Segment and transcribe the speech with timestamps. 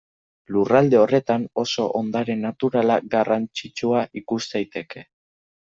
[0.53, 5.11] Lurralde horretan oso ondare naturala garrantzitsua ikus daiteke.